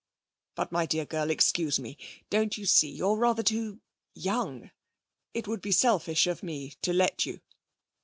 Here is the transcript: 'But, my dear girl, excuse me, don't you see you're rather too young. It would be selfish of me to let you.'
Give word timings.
'But, 0.55 0.71
my 0.71 0.87
dear 0.87 1.05
girl, 1.05 1.29
excuse 1.29 1.77
me, 1.79 1.95
don't 2.31 2.57
you 2.57 2.65
see 2.65 2.89
you're 2.89 3.17
rather 3.17 3.43
too 3.43 3.81
young. 4.15 4.71
It 5.35 5.47
would 5.47 5.61
be 5.61 5.71
selfish 5.71 6.25
of 6.25 6.41
me 6.41 6.73
to 6.81 6.91
let 6.91 7.27
you.' 7.27 7.39